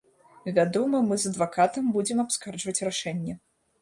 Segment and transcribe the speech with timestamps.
[0.55, 3.33] Вядома, мы з адвакатам будзем абскарджваць рашэнне.